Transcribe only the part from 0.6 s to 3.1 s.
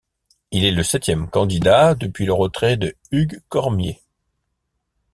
est le septième candidat, depuis le retrait de